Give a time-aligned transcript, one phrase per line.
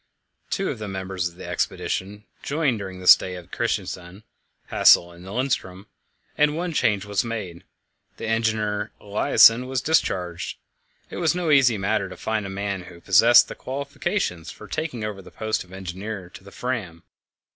[0.49, 4.23] Two of the members of the expedition joined during the stay at Christiansand
[4.69, 5.85] Hassel and Lindström
[6.35, 7.63] and one change was made:
[8.17, 10.57] the engineer Eliassen was discharged.
[11.11, 15.03] It was no easy matter to find a man who possessed the qualifications for taking
[15.03, 17.03] over the post of engineer to the Fram.